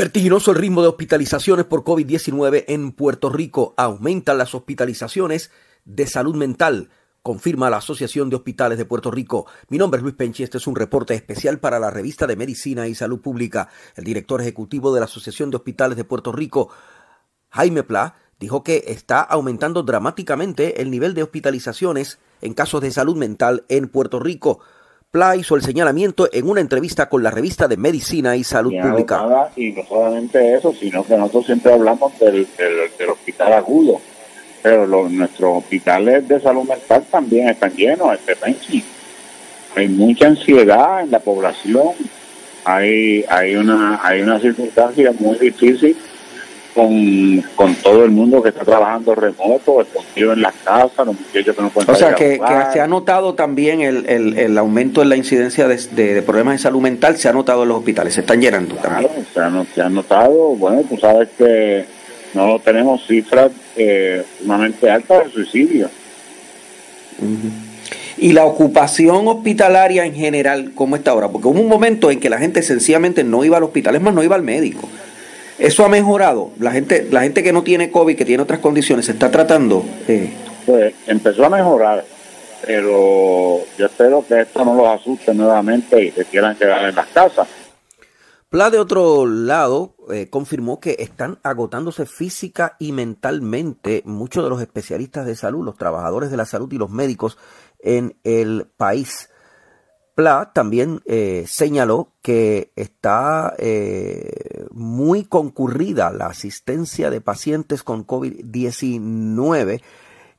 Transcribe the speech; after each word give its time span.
Vertiginoso 0.00 0.52
el 0.52 0.56
ritmo 0.56 0.80
de 0.80 0.88
hospitalizaciones 0.88 1.66
por 1.66 1.84
COVID-19 1.84 2.64
en 2.68 2.92
Puerto 2.92 3.28
Rico. 3.28 3.74
Aumentan 3.76 4.38
las 4.38 4.54
hospitalizaciones 4.54 5.50
de 5.84 6.06
salud 6.06 6.34
mental, 6.36 6.88
confirma 7.22 7.68
la 7.68 7.76
Asociación 7.76 8.30
de 8.30 8.36
Hospitales 8.36 8.78
de 8.78 8.86
Puerto 8.86 9.10
Rico. 9.10 9.44
Mi 9.68 9.76
nombre 9.76 9.98
es 9.98 10.02
Luis 10.02 10.14
Penchi, 10.14 10.42
este 10.42 10.56
es 10.56 10.66
un 10.66 10.74
reporte 10.74 11.12
especial 11.12 11.58
para 11.58 11.78
la 11.78 11.90
revista 11.90 12.26
de 12.26 12.34
Medicina 12.34 12.88
y 12.88 12.94
Salud 12.94 13.20
Pública. 13.20 13.68
El 13.94 14.04
director 14.04 14.40
ejecutivo 14.40 14.94
de 14.94 15.00
la 15.00 15.04
Asociación 15.04 15.50
de 15.50 15.58
Hospitales 15.58 15.98
de 15.98 16.04
Puerto 16.04 16.32
Rico, 16.32 16.70
Jaime 17.50 17.82
Pla, 17.82 18.16
dijo 18.38 18.64
que 18.64 18.84
está 18.86 19.20
aumentando 19.20 19.82
dramáticamente 19.82 20.80
el 20.80 20.90
nivel 20.90 21.12
de 21.12 21.24
hospitalizaciones 21.24 22.18
en 22.40 22.54
casos 22.54 22.80
de 22.80 22.90
salud 22.90 23.18
mental 23.18 23.66
en 23.68 23.86
Puerto 23.86 24.18
Rico. 24.18 24.60
Pla 25.10 25.34
hizo 25.34 25.56
el 25.56 25.62
señalamiento 25.62 26.28
en 26.32 26.48
una 26.48 26.60
entrevista 26.60 27.08
con 27.08 27.24
la 27.24 27.32
revista 27.32 27.66
de 27.66 27.76
Medicina 27.76 28.36
y 28.36 28.44
Salud 28.44 28.72
Pública. 28.80 29.50
Y 29.56 29.72
no 29.72 29.84
solamente 29.84 30.54
eso, 30.54 30.72
sino 30.72 31.04
que 31.04 31.16
nosotros 31.16 31.46
siempre 31.46 31.72
hablamos 31.72 32.16
del, 32.20 32.46
del 32.96 33.08
hospital 33.08 33.54
agudo. 33.54 34.00
Pero 34.62 34.86
los, 34.86 35.10
nuestros 35.10 35.58
hospitales 35.58 36.28
de 36.28 36.40
salud 36.40 36.62
mental 36.62 37.04
también 37.10 37.48
están 37.48 37.74
llenos, 37.74 38.16
este 38.20 38.36
Hay 39.74 39.88
mucha 39.88 40.28
ansiedad 40.28 41.00
en 41.00 41.10
la 41.10 41.18
población, 41.18 41.88
hay, 42.64 43.24
hay, 43.28 43.56
una, 43.56 43.98
hay 44.06 44.20
una 44.20 44.38
circunstancia 44.38 45.12
muy 45.18 45.36
difícil 45.38 45.96
con, 46.80 47.42
con 47.56 47.74
todo 47.76 48.04
el 48.04 48.10
mundo 48.10 48.42
que 48.42 48.48
está 48.48 48.64
trabajando 48.64 49.14
remoto, 49.14 49.82
escondido 49.82 50.32
en 50.32 50.40
las 50.40 50.54
casas, 50.64 51.06
los 51.06 51.14
muchachos 51.20 51.54
que 51.54 51.62
no 51.62 51.68
pueden 51.68 51.90
O 51.90 51.94
sea, 51.94 52.14
que, 52.14 52.40
se 52.72 52.80
ha 52.80 52.86
notado 52.86 53.34
también 53.34 53.82
el, 53.82 54.08
el, 54.08 54.38
el, 54.38 54.56
aumento 54.56 55.02
en 55.02 55.10
la 55.10 55.16
incidencia 55.16 55.68
de, 55.68 55.76
de, 55.76 56.22
problemas 56.22 56.54
de 56.54 56.58
salud 56.58 56.80
mental, 56.80 57.18
se 57.18 57.28
ha 57.28 57.32
notado 57.32 57.64
en 57.64 57.68
los 57.68 57.78
hospitales, 57.78 58.14
se 58.14 58.20
están 58.20 58.40
llenando 58.40 58.76
claro, 58.76 59.10
Se, 59.34 59.40
ha, 59.40 59.64
se 59.74 59.82
ha 59.82 59.88
notado, 59.90 60.32
bueno, 60.56 60.82
tú 60.88 60.96
sabes 60.96 61.28
que 61.36 61.84
no 62.32 62.58
tenemos 62.60 63.06
cifras 63.06 63.50
eh, 63.76 64.24
sumamente 64.40 64.90
altas 64.90 65.26
de 65.26 65.32
suicidio. 65.32 65.90
Y 68.16 68.32
la 68.32 68.44
ocupación 68.44 69.28
hospitalaria 69.28 70.06
en 70.06 70.14
general, 70.14 70.72
¿cómo 70.74 70.96
está 70.96 71.10
ahora? 71.10 71.28
Porque 71.28 71.48
hubo 71.48 71.60
un 71.60 71.68
momento 71.68 72.10
en 72.10 72.20
que 72.20 72.30
la 72.30 72.38
gente 72.38 72.62
sencillamente 72.62 73.22
no 73.24 73.44
iba 73.44 73.58
al 73.58 73.64
hospital, 73.64 73.96
es 73.96 74.02
más, 74.02 74.14
no 74.14 74.22
iba 74.22 74.36
al 74.36 74.42
médico. 74.42 74.88
¿Eso 75.60 75.84
ha 75.84 75.88
mejorado? 75.88 76.50
La 76.58 76.72
gente, 76.72 77.06
la 77.10 77.22
gente 77.22 77.42
que 77.42 77.52
no 77.52 77.62
tiene 77.62 77.90
COVID, 77.90 78.16
que 78.16 78.24
tiene 78.24 78.42
otras 78.42 78.60
condiciones, 78.60 79.06
¿se 79.06 79.12
está 79.12 79.30
tratando? 79.30 79.84
Eh. 80.08 80.32
Pues 80.66 80.94
empezó 81.06 81.44
a 81.44 81.50
mejorar, 81.50 82.04
pero 82.66 83.60
yo 83.78 83.86
espero 83.86 84.24
que 84.26 84.40
esto 84.40 84.64
no 84.64 84.74
los 84.74 84.88
asuste 84.88 85.34
nuevamente 85.34 86.02
y 86.02 86.10
se 86.10 86.24
quieran 86.24 86.56
quedar 86.56 86.88
en 86.88 86.94
las 86.94 87.06
casas 87.08 87.46
Pla, 88.50 88.68
de 88.68 88.80
otro 88.80 89.26
lado, 89.26 89.94
eh, 90.10 90.28
confirmó 90.28 90.80
que 90.80 90.96
están 90.98 91.38
agotándose 91.44 92.04
física 92.04 92.74
y 92.80 92.90
mentalmente 92.90 94.02
muchos 94.04 94.42
de 94.42 94.50
los 94.50 94.60
especialistas 94.60 95.24
de 95.24 95.36
salud, 95.36 95.64
los 95.64 95.76
trabajadores 95.76 96.32
de 96.32 96.36
la 96.36 96.44
salud 96.44 96.68
y 96.72 96.76
los 96.76 96.90
médicos 96.90 97.38
en 97.78 98.16
el 98.24 98.66
país. 98.76 99.30
Pla 100.20 100.50
también 100.52 101.00
eh, 101.06 101.44
señaló 101.46 102.08
que 102.20 102.72
está 102.76 103.54
eh, 103.56 104.66
muy 104.70 105.24
concurrida 105.24 106.12
la 106.12 106.26
asistencia 106.26 107.08
de 107.08 107.22
pacientes 107.22 107.82
con 107.82 108.06
COVID-19 108.06 109.80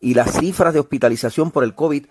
y 0.00 0.14
las 0.14 0.32
cifras 0.32 0.74
de 0.74 0.80
hospitalización 0.80 1.52
por 1.52 1.62
el 1.62 1.76
COVID 1.76 2.06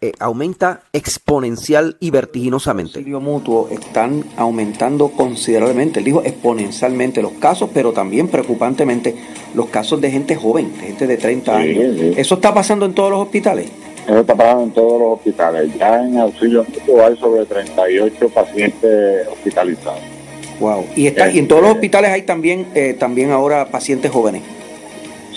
eh, 0.00 0.12
aumenta 0.18 0.82
exponencial 0.92 1.96
y 2.00 2.10
vertiginosamente. 2.10 3.00
Los 3.02 3.22
mutuo 3.22 3.68
están 3.70 4.24
aumentando 4.36 5.10
considerablemente, 5.10 6.00
él 6.00 6.06
dijo 6.06 6.20
exponencialmente 6.24 7.22
los 7.22 7.34
casos, 7.34 7.70
pero 7.72 7.92
también 7.92 8.26
preocupantemente 8.26 9.14
los 9.54 9.68
casos 9.68 10.00
de 10.00 10.10
gente 10.10 10.34
joven, 10.34 10.72
de 10.72 10.86
gente 10.88 11.06
de 11.06 11.16
30 11.16 11.56
años. 11.56 11.78
¿Eso 12.16 12.34
está 12.34 12.52
pasando 12.52 12.86
en 12.86 12.92
todos 12.92 13.12
los 13.12 13.20
hospitales? 13.20 13.70
Eso 14.06 14.20
está 14.20 14.34
pasando 14.34 14.64
en 14.64 14.70
todos 14.72 15.00
los 15.00 15.12
hospitales. 15.14 15.74
Ya 15.78 16.02
en 16.02 16.18
auxilio 16.18 16.64
mutuo 16.64 17.04
hay 17.04 17.16
sobre 17.16 17.46
38 17.46 18.28
pacientes 18.28 19.28
hospitalizados. 19.28 20.00
Wow. 20.60 20.86
Y, 20.94 21.06
está, 21.06 21.30
y 21.30 21.38
en 21.38 21.48
todos 21.48 21.62
los 21.62 21.70
este, 21.70 21.78
hospitales 21.78 22.10
hay 22.10 22.22
también, 22.22 22.66
eh, 22.74 22.94
también 22.98 23.30
ahora 23.30 23.66
pacientes 23.66 24.10
jóvenes. 24.10 24.42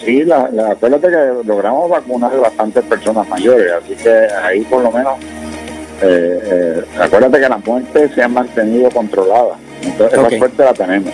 Sí, 0.03 0.23
la, 0.23 0.50
la, 0.51 0.72
acuérdate 0.72 1.07
que 1.07 1.47
logramos 1.47 1.89
vacunar 1.89 2.33
a 2.33 2.38
bastantes 2.38 2.83
personas 2.83 3.28
mayores, 3.28 3.72
así 3.72 3.95
que 3.95 4.09
ahí 4.09 4.61
por 4.61 4.84
lo 4.84 4.91
menos, 4.91 5.16
eh, 6.01 6.39
eh, 6.44 6.84
acuérdate 6.99 7.39
que 7.39 7.49
la 7.49 7.57
muerte 7.57 8.09
se 8.13 8.22
ha 8.22 8.28
mantenido 8.28 8.89
controlada, 8.91 9.57
entonces 9.81 10.19
esa 10.19 10.38
suerte 10.38 10.63
la 10.63 10.73
tenemos. 10.73 11.13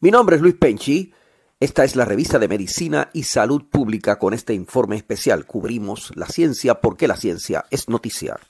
Mi 0.00 0.10
nombre 0.10 0.36
es 0.36 0.42
Luis 0.42 0.54
Penchi, 0.54 1.12
esta 1.64 1.82
es 1.82 1.96
la 1.96 2.04
revista 2.04 2.38
de 2.38 2.46
Medicina 2.46 3.08
y 3.14 3.22
Salud 3.22 3.62
Pública 3.64 4.18
con 4.18 4.34
este 4.34 4.52
informe 4.52 4.96
especial. 4.96 5.46
Cubrimos 5.46 6.12
la 6.14 6.26
ciencia 6.26 6.74
porque 6.74 7.08
la 7.08 7.16
ciencia 7.16 7.64
es 7.70 7.88
noticiar. 7.88 8.40